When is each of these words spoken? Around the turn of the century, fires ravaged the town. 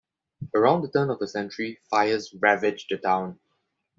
Around 0.55 0.81
the 0.81 0.89
turn 0.89 1.11
of 1.11 1.19
the 1.19 1.27
century, 1.27 1.79
fires 1.91 2.33
ravaged 2.41 2.87
the 2.89 2.97
town. 2.97 3.39